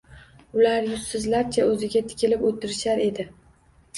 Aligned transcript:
Ular 0.59 0.87
yuzsizlarcha 0.93 1.67
o`ziga 1.73 2.03
tikilib 2.13 2.47
o`tirishar 2.53 3.03
edi 3.05 3.29